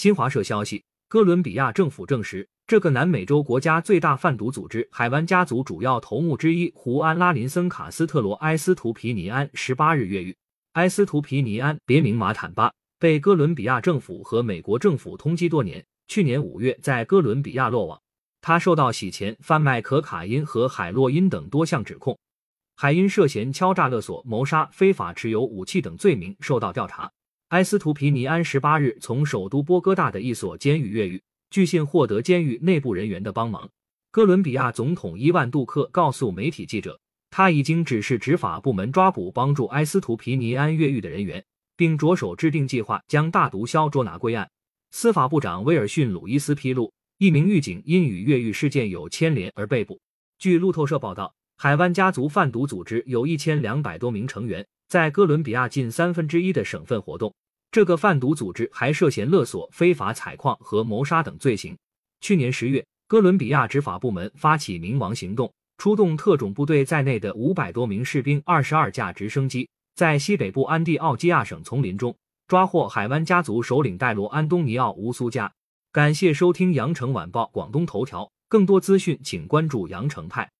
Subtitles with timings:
[0.00, 10.34] 新华社消息，哥伦比亚政府证实，这个南美洲国家最大贩毒组织“海湾家族”主要头目之一胡安·拉林森·卡斯特罗·埃斯图皮尼安十八日越狱。
[10.72, 18.00] 埃斯图皮尼安别名马坦巴，被哥伦比亚政府和美国政府通缉多年，去年五月在哥伦比亚落网。
[18.40, 22.18] 他受到洗钱、贩卖可卡因和海洛因等多项指控，
[22.74, 27.12] 还因涉嫌敲诈勒索、谋杀、非法持有武器等罪名受到调查。
[27.50, 33.68] 埃斯图皮尼安十八日从首都波哥大的一所监狱越狱，据信获得监狱内部人员的帮忙。
[34.12, 41.44] 哥伦比亚总统伊万·杜克告诉媒体记者，他已经指示执法部门抓捕帮助埃斯图皮尼安越狱的人员，
[41.76, 44.48] 并着手制定计划将大毒枭捉拿归案。
[44.92, 46.92] 司法部长威尔逊·鲁伊斯披露。
[47.18, 50.00] 一名狱警因与越狱事件有牵连而被捕。
[50.38, 57.34] 据路透社报道，海湾家族贩毒组织有一千两百多名成员，在哥伦比亚近三分之一的省份活动。
[57.72, 61.76] 这个贩毒组织还涉嫌勒索、非法采矿和谋杀等罪行。
[62.20, 72.14] 去年十月，哥伦比亚执法部门发起“冥王行动”，出动特种部队在内的五百多名士兵、二十二架直升机，在西北部安第奥基亚省丛林中
[72.48, 75.52] 抓获海湾家族首领戴罗·安东尼奥·乌苏加。
[75.92, 80.50] 感谢收听羊城晚报广东头条，更多资讯请关注羊城派。